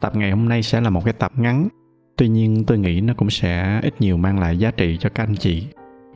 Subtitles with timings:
[0.00, 1.68] tập ngày hôm nay sẽ là một cái tập ngắn.
[2.16, 5.22] Tuy nhiên, tôi nghĩ nó cũng sẽ ít nhiều mang lại giá trị cho các
[5.22, 5.66] anh chị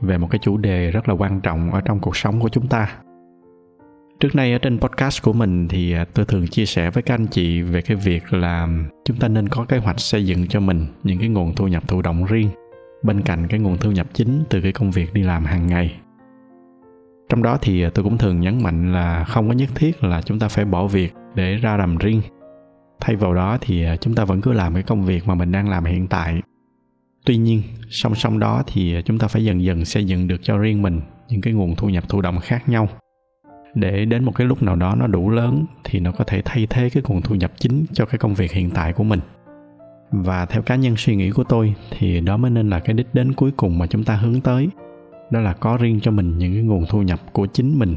[0.01, 2.67] về một cái chủ đề rất là quan trọng ở trong cuộc sống của chúng
[2.67, 2.95] ta.
[4.19, 7.15] Trước đây ở trên podcast của mình thì à, tôi thường chia sẻ với các
[7.15, 8.67] anh chị về cái việc là
[9.05, 11.87] chúng ta nên có kế hoạch xây dựng cho mình những cái nguồn thu nhập
[11.87, 12.49] thụ động riêng,
[13.03, 15.95] bên cạnh cái nguồn thu nhập chính từ cái công việc đi làm hàng ngày.
[17.29, 20.21] Trong đó thì à, tôi cũng thường nhấn mạnh là không có nhất thiết là
[20.21, 22.21] chúng ta phải bỏ việc để ra làm riêng
[23.01, 25.51] thay vào đó thì à, chúng ta vẫn cứ làm cái công việc mà mình
[25.51, 26.41] đang làm hiện tại.
[27.25, 30.43] Tuy nhiên, song song đó thì à, chúng ta phải dần dần xây dựng được
[30.43, 32.89] cho riêng mình những cái nguồn thu nhập thụ động khác nhau.
[33.75, 36.67] Để đến một cái lúc nào đó nó đủ lớn thì nó có thể thay
[36.69, 39.19] thế cái nguồn thu nhập chính cho cái công việc hiện tại của mình.
[40.11, 43.07] Và theo cá nhân suy nghĩ của tôi thì đó mới nên là cái đích
[43.13, 44.69] đến cuối cùng mà chúng ta hướng tới,
[45.31, 47.95] đó là có riêng cho mình những cái nguồn thu nhập của chính mình.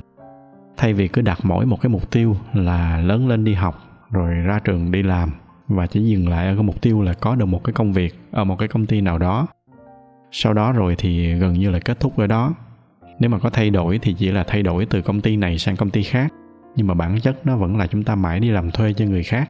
[0.76, 3.83] Thay vì cứ đặt mỗi một cái mục tiêu là lớn lên đi học
[4.14, 5.30] rồi ra trường đi làm
[5.68, 8.14] và chỉ dừng lại ở cái mục tiêu là có được một cái công việc
[8.30, 9.46] ở một cái công ty nào đó.
[10.32, 12.54] Sau đó rồi thì gần như là kết thúc ở đó.
[13.18, 15.76] Nếu mà có thay đổi thì chỉ là thay đổi từ công ty này sang
[15.76, 16.32] công ty khác,
[16.76, 19.22] nhưng mà bản chất nó vẫn là chúng ta mãi đi làm thuê cho người
[19.22, 19.48] khác.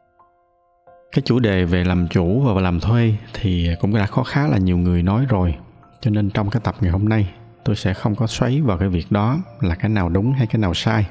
[1.11, 4.57] Cái chủ đề về làm chủ và làm thuê thì cũng đã có khá là
[4.57, 5.55] nhiều người nói rồi,
[6.01, 7.29] cho nên trong cái tập ngày hôm nay
[7.63, 10.59] tôi sẽ không có xoáy vào cái việc đó là cái nào đúng hay cái
[10.61, 11.05] nào sai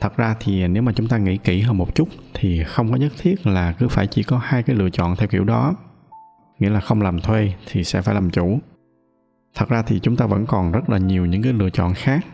[0.00, 2.96] thật ra thì nếu mà chúng ta nghĩ kỹ hơn một chút thì không có
[2.96, 5.74] nhất thiết là cứ phải chỉ có hai cái lựa chọn theo kiểu đó.
[6.58, 8.58] Nghĩa là không làm thuê thì sẽ phải làm chủ.
[9.54, 12.26] Thật ra thì chúng ta vẫn còn rất là nhiều những cái lựa chọn khác.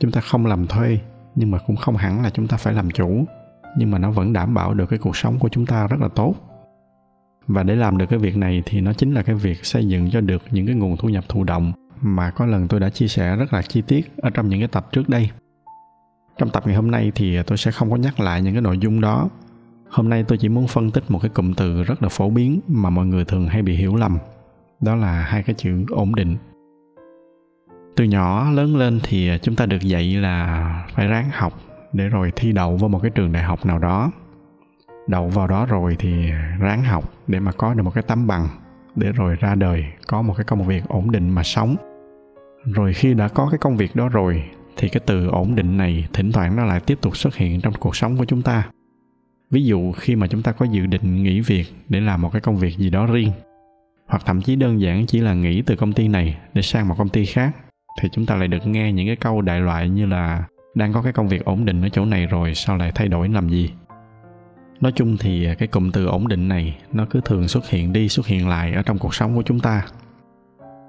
[0.00, 0.98] Chúng ta không làm thuê,
[1.34, 3.24] nhưng mà cũng không hẳn là chúng ta phải làm chủ.
[3.76, 6.08] Nhưng mà nó vẫn đảm bảo được cái cuộc sống của chúng ta rất là
[6.08, 6.34] tốt.
[7.46, 10.10] Và để làm được cái việc này thì nó chính là cái việc xây dựng
[10.10, 13.08] cho được những cái nguồn thu nhập thụ động mà có lần tôi đã chia
[13.08, 15.30] sẻ rất là chi tiết ở trong những cái tập trước đây
[16.38, 18.78] trong tập ngày hôm nay thì tôi sẽ không có nhắc lại những cái nội
[18.78, 19.28] dung đó.
[19.88, 22.60] Hôm nay tôi chỉ muốn phân tích một cái cụm từ rất là phổ biến
[22.68, 24.18] mà mọi người thường hay bị hiểu lầm.
[24.80, 26.36] Đó là hai cái chữ ổn định.
[27.96, 31.52] Từ nhỏ lớn lên thì chúng ta được dạy là phải ráng học
[31.92, 34.12] để rồi thi đậu vào một cái trường đại học nào đó.
[35.06, 38.48] Đậu vào đó rồi thì ráng học để mà có được một cái tấm bằng,
[38.96, 41.76] để rồi ra đời có một cái công việc ổn định mà sống.
[42.64, 44.44] Rồi khi đã có cái công việc đó rồi
[44.76, 47.72] thì cái từ ổn định này thỉnh thoảng nó lại tiếp tục xuất hiện trong
[47.80, 48.68] cuộc sống của chúng ta.
[49.50, 52.40] Ví dụ khi mà chúng ta có dự định nghỉ việc để làm một cái
[52.40, 53.32] công việc gì đó riêng,
[54.06, 56.94] hoặc thậm chí đơn giản chỉ là nghỉ từ công ty này để sang một
[56.98, 57.56] công ty khác,
[58.00, 60.44] thì chúng ta lại được nghe những cái câu đại loại như là
[60.74, 63.28] đang có cái công việc ổn định ở chỗ này rồi, sao lại thay đổi,
[63.28, 63.70] làm gì?
[64.80, 68.08] Nói chung thì cái cụm từ ổn định này nó cứ thường xuất hiện đi,
[68.08, 69.86] xuất hiện lại ở trong cuộc sống của chúng ta.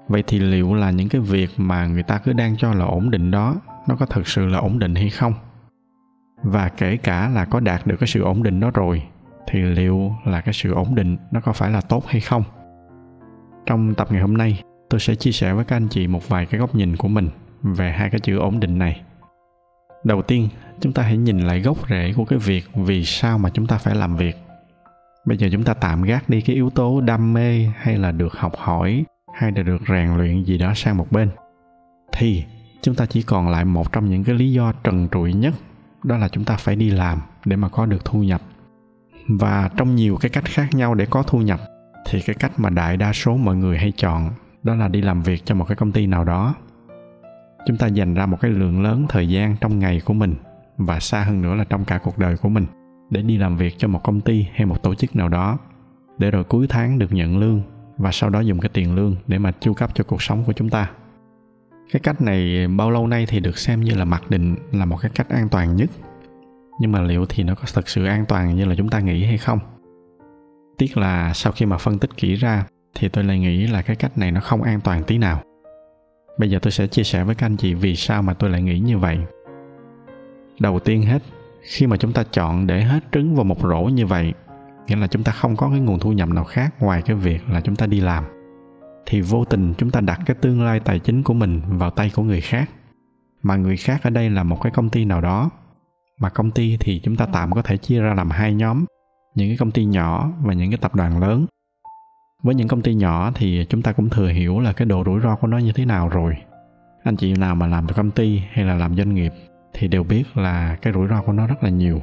[0.08, 3.10] Vậy thì liệu là những cái việc mà người ta cứ đang cho là ổn
[3.10, 5.34] định đó nó có thực sự là ổn định hay không?
[6.42, 9.02] Và kể cả là có đạt được cái sự ổn định đó rồi,
[9.46, 12.44] thì liệu là cái sự ổn định nó có phải là tốt hay không?
[13.66, 16.46] Trong tập ngày hôm nay, tôi sẽ chia sẻ với các anh chị một vài
[16.46, 17.28] cái góc nhìn của mình
[17.62, 19.00] về hai cái chữ ổn định này.
[20.04, 20.48] Đầu tiên,
[20.80, 23.78] chúng ta hãy nhìn lại gốc rễ của cái việc vì sao mà chúng ta
[23.78, 24.36] phải làm việc.
[25.26, 28.32] Bây giờ chúng ta tạm gác đi cái yếu tố đam mê hay là được
[28.32, 31.30] học hỏi hay là được rèn luyện gì đó sang một bên.
[32.12, 32.44] Thì
[32.84, 35.54] chúng ta chỉ còn lại một trong những cái lý do trần trụi nhất,
[36.02, 38.42] đó là chúng ta phải đi làm để mà có được thu nhập.
[39.28, 41.60] Và trong nhiều cái cách khác nhau để có thu nhập,
[42.06, 44.30] thì cái cách mà đại đa số mọi người hay chọn,
[44.62, 46.54] đó là đi làm việc cho một cái công ty nào đó.
[47.66, 50.34] Chúng ta dành ra một cái lượng lớn thời gian trong ngày của mình,
[50.76, 52.66] và xa hơn nữa là trong cả cuộc đời của mình,
[53.10, 55.58] để đi làm việc cho một công ty hay một tổ chức nào đó,
[56.18, 57.62] để rồi cuối tháng được nhận lương,
[57.98, 60.52] và sau đó dùng cái tiền lương để mà chu cấp cho cuộc sống của
[60.52, 60.90] chúng ta
[61.92, 64.96] cái cách này bao lâu nay thì được xem như là mặc định là một
[65.00, 65.90] cái cách an toàn nhất.
[66.80, 69.24] Nhưng mà liệu thì nó có thực sự an toàn như là chúng ta nghĩ
[69.24, 69.58] hay không?
[70.78, 73.96] Tiếc là sau khi mà phân tích kỹ ra thì tôi lại nghĩ là cái
[73.96, 75.42] cách này nó không an toàn tí nào.
[76.38, 78.62] Bây giờ tôi sẽ chia sẻ với các anh chị vì sao mà tôi lại
[78.62, 79.18] nghĩ như vậy.
[80.60, 81.22] Đầu tiên hết,
[81.62, 84.32] khi mà chúng ta chọn để hết trứng vào một rổ như vậy,
[84.86, 87.40] nghĩa là chúng ta không có cái nguồn thu nhập nào khác ngoài cái việc
[87.50, 88.24] là chúng ta đi làm
[89.06, 92.10] thì vô tình chúng ta đặt cái tương lai tài chính của mình vào tay
[92.14, 92.70] của người khác.
[93.42, 95.50] Mà người khác ở đây là một cái công ty nào đó.
[96.20, 98.84] Mà công ty thì chúng ta tạm có thể chia ra làm hai nhóm.
[99.34, 101.46] Những cái công ty nhỏ và những cái tập đoàn lớn.
[102.42, 105.20] Với những công ty nhỏ thì chúng ta cũng thừa hiểu là cái độ rủi
[105.20, 106.36] ro của nó như thế nào rồi.
[107.04, 109.32] Anh chị nào mà làm công ty hay là làm doanh nghiệp
[109.72, 112.02] thì đều biết là cái rủi ro của nó rất là nhiều.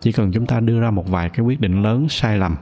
[0.00, 2.56] Chỉ cần chúng ta đưa ra một vài cái quyết định lớn sai lầm,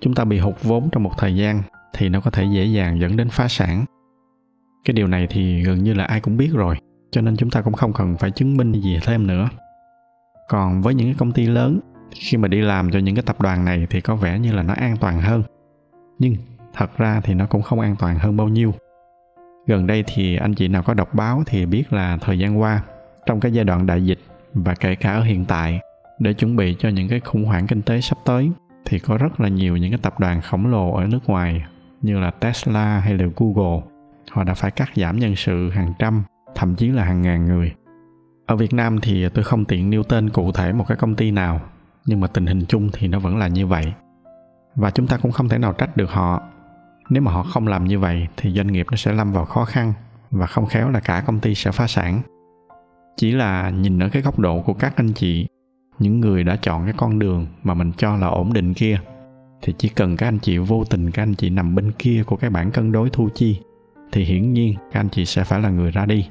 [0.00, 1.62] chúng ta bị hụt vốn trong một thời gian
[1.94, 3.84] thì nó có thể dễ dàng dẫn đến phá sản.
[4.84, 6.76] Cái điều này thì gần như là ai cũng biết rồi,
[7.10, 9.48] cho nên chúng ta cũng không cần phải chứng minh gì thêm nữa.
[10.48, 11.80] Còn với những cái công ty lớn,
[12.14, 14.62] khi mà đi làm cho những cái tập đoàn này thì có vẻ như là
[14.62, 15.42] nó an toàn hơn.
[16.18, 16.36] Nhưng
[16.74, 18.74] thật ra thì nó cũng không an toàn hơn bao nhiêu.
[19.66, 22.82] Gần đây thì anh chị nào có đọc báo thì biết là thời gian qua,
[23.26, 24.18] trong cái giai đoạn đại dịch
[24.54, 25.80] và kể cả ở hiện tại,
[26.18, 28.50] để chuẩn bị cho những cái khủng hoảng kinh tế sắp tới
[28.84, 31.64] thì có rất là nhiều những cái tập đoàn khổng lồ ở nước ngoài
[32.04, 33.82] như là Tesla hay là Google.
[34.30, 36.22] Họ đã phải cắt giảm nhân sự hàng trăm,
[36.54, 37.72] thậm chí là hàng ngàn người.
[38.46, 41.30] Ở Việt Nam thì tôi không tiện nêu tên cụ thể một cái công ty
[41.30, 41.60] nào,
[42.06, 43.92] nhưng mà tình hình chung thì nó vẫn là như vậy.
[44.74, 46.42] Và chúng ta cũng không thể nào trách được họ.
[47.10, 49.64] Nếu mà họ không làm như vậy thì doanh nghiệp nó sẽ lâm vào khó
[49.64, 49.92] khăn
[50.30, 52.20] và không khéo là cả công ty sẽ phá sản.
[53.16, 55.46] Chỉ là nhìn ở cái góc độ của các anh chị,
[55.98, 59.00] những người đã chọn cái con đường mà mình cho là ổn định kia
[59.64, 62.36] thì chỉ cần các anh chị vô tình, các anh chị nằm bên kia của
[62.36, 63.60] cái bảng cân đối thu chi,
[64.12, 66.28] thì hiển nhiên các anh chị sẽ phải là người ra đi.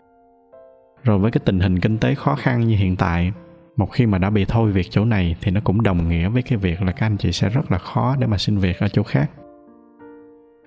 [1.03, 3.31] Rồi với cái tình hình kinh tế khó khăn như hiện tại,
[3.75, 6.41] một khi mà đã bị thôi việc chỗ này thì nó cũng đồng nghĩa với
[6.41, 8.87] cái việc là các anh chị sẽ rất là khó để mà xin việc ở
[8.87, 9.31] chỗ khác.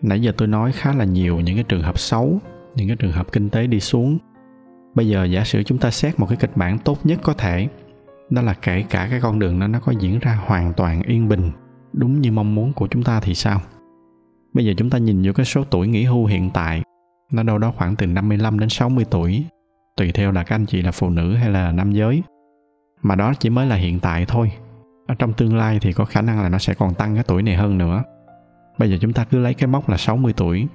[0.02, 2.38] Nãy giờ tôi nói khá là nhiều những cái trường hợp xấu,
[2.74, 4.18] những cái trường hợp kinh tế đi xuống.
[4.94, 7.68] Bây giờ giả sử chúng ta xét một cái kịch bản tốt nhất có thể,
[8.30, 11.28] đó là kể cả cái con đường đó nó có diễn ra hoàn toàn yên
[11.28, 11.50] bình
[11.96, 13.60] đúng như mong muốn của chúng ta thì sao?
[14.52, 16.82] Bây giờ chúng ta nhìn vô cái số tuổi nghỉ hưu hiện tại.
[17.32, 19.44] Nó đâu đó khoảng từ 55 đến 60 tuổi,
[19.96, 22.22] tùy theo là các anh chị là phụ nữ hay là nam giới.
[23.02, 24.52] Mà đó chỉ mới là hiện tại thôi.
[25.06, 27.42] Ở trong tương lai thì có khả năng là nó sẽ còn tăng cái tuổi
[27.42, 28.02] này hơn nữa.
[28.78, 30.66] Bây giờ chúng ta cứ lấy cái mốc là 60 tuổi,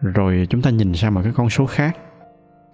[0.00, 1.96] rồi chúng ta nhìn sang một cái con số khác.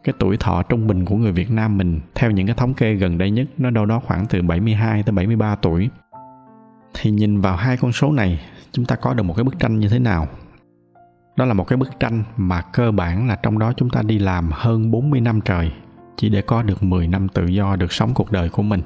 [0.05, 2.95] Cái tuổi thọ trung bình của người Việt Nam mình, theo những cái thống kê
[2.95, 5.91] gần đây nhất, nó đâu đó khoảng từ 72 tới 73 tuổi.
[6.95, 8.41] Thì nhìn vào hai con số này,
[8.73, 10.29] chúng ta có được một cái bức tranh như thế nào?
[11.37, 14.19] Đó là một cái bức tranh mà cơ bản là trong đó chúng ta đi
[14.19, 15.73] làm hơn 40 năm trời
[16.17, 18.83] chỉ để có được 10 năm tự do được sống cuộc đời của mình.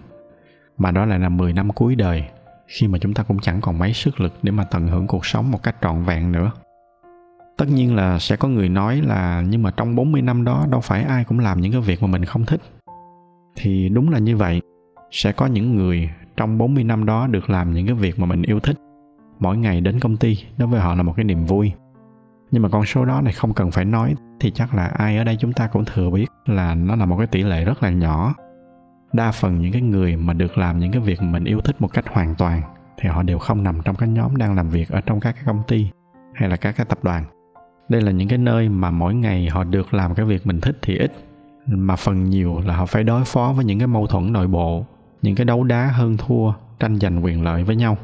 [0.79, 2.25] Mà đó lại là 10 năm cuối đời
[2.67, 5.27] khi mà chúng ta cũng chẳng còn mấy sức lực để mà tận hưởng cuộc
[5.27, 6.53] sống một cách trọn vẹn nữa
[7.57, 10.81] tất nhiên là sẽ có người nói là nhưng mà trong 40 năm đó đâu
[10.81, 12.61] phải ai cũng làm những cái việc mà mình không thích
[13.57, 14.61] thì đúng là như vậy
[15.11, 18.43] sẽ có những người trong 40 năm đó được làm những cái việc mà mình
[18.43, 18.77] yêu thích.
[19.39, 21.73] Mỗi ngày đến công ty, đối với họ là một cái niềm vui.
[22.51, 25.25] Nhưng mà con số đó này không cần phải nói, thì chắc là ai ở
[25.25, 27.91] đây chúng ta cũng thừa biết là nó là một cái tỷ lệ rất là
[27.91, 28.35] nhỏ.
[29.13, 31.77] Đa phần những cái người mà được làm những cái việc mà mình yêu thích
[31.79, 32.63] một cách hoàn toàn,
[32.97, 35.45] thì họ đều không nằm trong cái nhóm đang làm việc ở trong các cái
[35.47, 35.91] công ty
[36.35, 37.25] hay là các cái tập đoàn.
[37.89, 40.79] Đây là những cái nơi mà mỗi ngày họ được làm cái việc mình thích
[40.83, 41.13] thì ít,
[41.67, 44.87] mà phần nhiều là họ phải đối phó với những cái mâu thuẫn nội bộ
[45.27, 47.97] những cái đấu đá hơn thua tranh giành quyền lợi với nhau.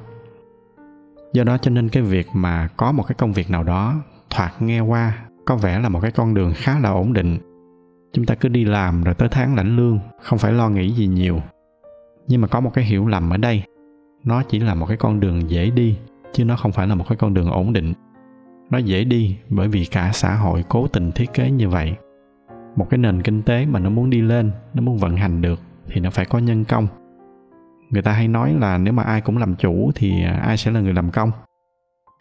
[1.33, 3.95] Do đó cho nên cái việc mà có một cái công việc nào đó
[4.31, 7.39] thoạt nghe qua có vẻ là một cái con đường khá là ổn định.
[8.13, 11.07] Chúng ta cứ đi làm rồi tới tháng lãnh lương, không phải lo nghĩ gì
[11.07, 11.41] nhiều.
[12.29, 13.63] Nhưng mà có một cái hiểu lầm ở đây,
[14.25, 15.99] nó chỉ là một cái con đường dễ đi,
[16.33, 17.93] chứ nó không phải là một cái con đường ổn định.
[18.71, 21.95] Nó dễ đi bởi vì cả xã hội cố tình thiết kế như vậy.
[22.77, 25.61] Một cái nền kinh tế mà nó muốn đi lên, nó muốn vận hành được
[25.87, 26.89] thì nó phải có nhân công
[27.93, 30.71] người ta hay nói là nếu mà ai cũng làm chủ thì à, ai sẽ
[30.71, 31.31] là người làm công.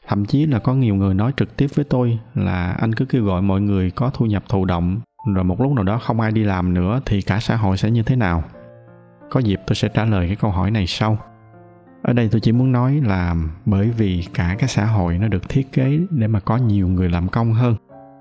[0.08, 3.26] Thậm chí là có nhiều người nói trực tiếp với tôi là anh cứ kêu
[3.26, 5.00] gọi mọi người có thu nhập thụ động,
[5.34, 7.92] rồi một lúc nào đó không ai đi làm nữa thì cả xã hội sẽ
[7.92, 8.44] như thế nào?
[9.30, 11.18] Có dịp tôi sẽ trả lời cái câu hỏi này sau.
[12.02, 13.36] Ở đây tôi chỉ muốn nói là
[13.66, 17.10] bởi vì cả cái xã hội nó được thiết kế để mà có nhiều người
[17.10, 17.76] làm công hơn,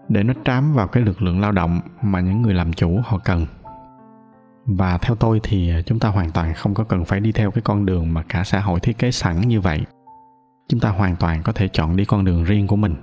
[0.08, 3.18] để nó trám vào cái lực lượng lao động mà những người làm chủ họ
[3.18, 3.46] cần
[4.76, 7.62] và theo tôi thì chúng ta hoàn toàn không có cần phải đi theo cái
[7.62, 9.80] con đường mà cả xã hội thiết kế sẵn như vậy.
[10.68, 12.94] Chúng ta hoàn toàn có thể chọn đi con đường riêng của mình.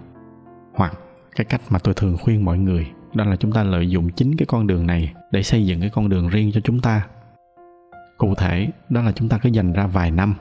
[0.76, 0.94] Hoặc
[1.36, 4.36] cái cách mà tôi thường khuyên mọi người, đó là chúng ta lợi dụng chính
[4.38, 7.08] cái con đường này để xây dựng cái con đường riêng cho chúng ta.
[8.18, 10.36] Cụ thể, đó là chúng ta cứ dành ra vài năm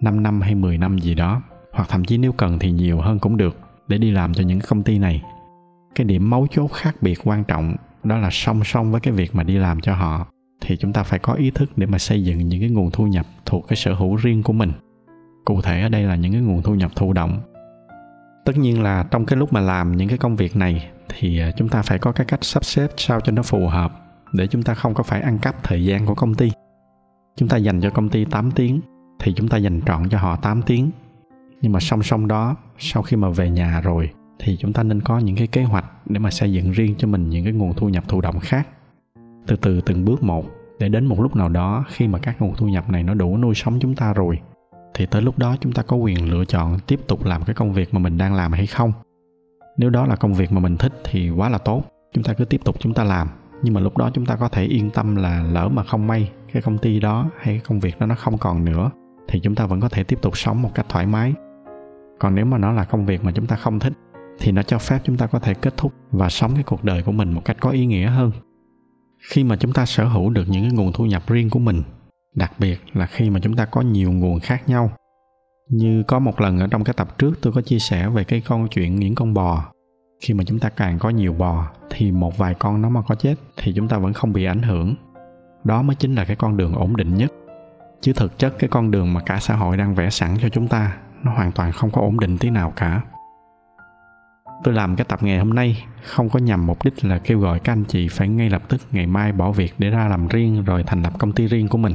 [0.00, 3.18] 5 năm hay 10 năm gì đó, hoặc thậm chí nếu cần thì nhiều hơn
[3.18, 3.58] cũng được,
[3.88, 5.22] để đi làm cho những công ty này.
[5.94, 9.34] Cái điểm mấu chốt khác biệt quan trọng, đó là song song với cái việc
[9.34, 10.26] mà đi làm cho họ
[10.60, 13.06] thì chúng ta phải có ý thức để mà xây dựng những cái nguồn thu
[13.06, 14.72] nhập thuộc cái sở hữu riêng của mình.
[15.44, 17.40] Cụ thể ở đây là những cái nguồn thu nhập thụ động.
[18.44, 21.50] Tất nhiên là trong cái lúc mà làm những cái công việc này thì à,
[21.56, 23.92] chúng ta phải có cái cách sắp xếp sao cho nó phù hợp
[24.32, 26.50] để chúng ta không có phải ăn cắp thời gian của công ty.
[27.36, 28.80] Chúng ta dành cho công ty 8 tiếng
[29.18, 30.90] thì chúng ta dành trọn cho họ 8 tiếng.
[31.62, 35.00] Nhưng mà song song đó, sau khi mà về nhà rồi thì chúng ta nên
[35.00, 37.74] có những cái kế hoạch để mà xây dựng riêng cho mình những cái nguồn
[37.74, 38.68] thu nhập thụ động khác
[39.48, 40.44] từ từ từng bước một,
[40.78, 43.38] để đến một lúc nào đó khi mà các nguồn thu nhập này nó đủ
[43.38, 44.38] nuôi sống chúng ta rồi,
[44.94, 47.72] thì tới lúc đó chúng ta có quyền lựa chọn tiếp tục làm cái công
[47.72, 48.92] việc mà mình đang làm hay không.
[49.76, 52.44] Nếu đó là công việc mà mình thích thì quá là tốt, chúng ta cứ
[52.44, 53.28] tiếp tục chúng ta làm.
[53.62, 56.30] Nhưng mà lúc đó chúng ta có thể yên tâm là lỡ mà không may
[56.52, 58.90] cái công ty đó hay cái công việc đó nó không còn nữa,
[59.28, 61.34] thì chúng ta vẫn có thể tiếp tục sống một cách thoải mái.
[62.18, 63.92] Còn nếu mà nó là công việc mà chúng ta không thích,
[64.38, 67.02] thì nó cho phép chúng ta có thể kết thúc và sống cái cuộc đời
[67.02, 68.30] của mình một cách có ý nghĩa hơn
[69.20, 71.82] khi mà chúng ta sở hữu được những cái nguồn thu nhập riêng của mình,
[72.34, 74.90] đặc biệt là khi mà chúng ta có nhiều nguồn khác nhau.
[75.70, 78.40] Như có một lần ở trong cái tập trước tôi có chia sẻ về cái
[78.40, 79.72] câu chuyện những con bò.
[80.20, 83.14] Khi mà chúng ta càng có nhiều bò, thì một vài con nó mà có
[83.14, 84.94] chết thì chúng ta vẫn không bị ảnh hưởng.
[85.64, 87.32] Đó mới chính là cái con đường ổn định nhất.
[88.00, 90.68] Chứ thực chất cái con đường mà cả xã hội đang vẽ sẵn cho chúng
[90.68, 93.02] ta, nó hoàn toàn không có ổn định tí nào cả
[94.64, 97.58] tôi làm cái tập ngày hôm nay, không có nhằm mục đích là kêu gọi
[97.58, 100.64] các anh chị phải ngay lập tức, ngày mai bỏ việc để ra làm riêng
[100.64, 101.94] rồi thành lập công ty riêng của mình.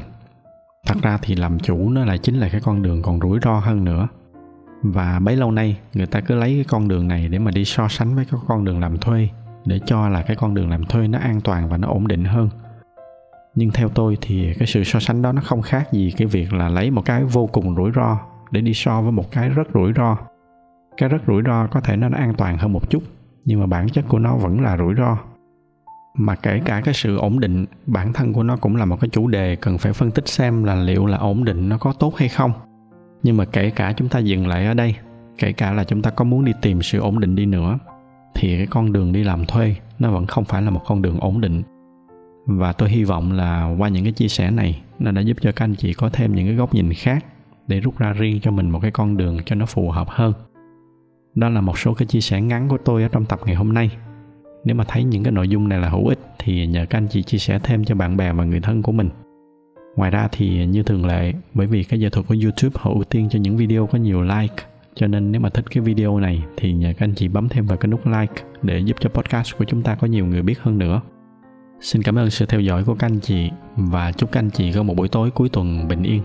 [0.88, 3.60] Thật ra thì làm chủ nó lại chính là cái con đường còn rủi ro
[3.60, 4.08] hơn nữa.
[4.84, 7.65] Và bấy lâu nay, người ta cứ lấy cái con đường này để mà đi
[7.65, 9.29] so sánh với cái con đường làm thuê,
[9.65, 12.25] để cho là cái con đường làm thuê nó an toàn và nó ổn định
[12.25, 12.50] hơn.
[13.55, 16.53] Nhưng theo tôi thì cái sự so sánh đó nó không khác gì cái việc
[16.53, 18.20] là lấy một cái vô cùng rủi ro
[18.51, 20.17] để đi so với một cái rất rủi ro
[20.97, 23.03] cái rất rủi ro có thể nó an toàn hơn một chút,
[23.45, 25.17] nhưng mà bản chất của nó vẫn là rủi ro.
[26.17, 29.09] Mà kể cả cái sự ổn định, bản thân của nó cũng là một cái
[29.09, 32.15] chủ đề cần phải phân tích xem là liệu là ổn định nó có tốt
[32.17, 32.51] hay không.
[33.23, 34.95] Nhưng mà kể cả chúng ta dừng lại ở đây,
[35.38, 37.79] kể cả là chúng ta có muốn đi tìm sự ổn định đi nữa,
[38.35, 41.19] thì cái con đường đi làm thuê nó vẫn không phải là một con đường
[41.19, 41.63] ổn định.
[42.45, 45.51] Và tôi hy vọng là qua những cái chia sẻ này, nó đã giúp cho
[45.51, 47.25] các anh chị có thêm những cái góc nhìn khác
[47.67, 50.33] để rút ra riêng cho mình một cái con đường cho nó phù hợp hơn
[51.36, 53.74] đó là một số cái chia sẻ ngắn của tôi ở trong tập ngày hôm
[53.74, 53.92] nay.
[54.63, 57.08] Nếu mà thấy những cái nội dung này là hữu ích thì nhờ các anh
[57.08, 59.10] chị chia sẻ thêm cho bạn bè và người thân của mình.
[59.96, 63.04] Ngoài ra thì như thường lệ, bởi vì cái giờ thuật của youtube họ ưu
[63.04, 64.56] tiên cho những video có nhiều like,
[64.96, 67.66] cho nên nếu mà thích cái video này thì nhờ các anh chị bấm thêm
[67.66, 70.60] vào cái nút like để giúp cho podcast của chúng ta có nhiều người biết
[70.60, 71.02] hơn nữa.
[71.82, 74.72] Xin cảm ơn sự theo dõi của các anh chị và chúc các anh chị
[74.72, 76.22] có một buổi tối cuối tuần bình yên.